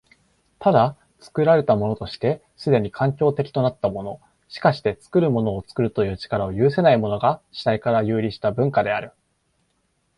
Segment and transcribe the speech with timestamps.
[0.57, 9.11] ただ、作られたものとして既に環境的となったもの、しかして作るものを作るという力を有せないものが、主体から遊離した文化である。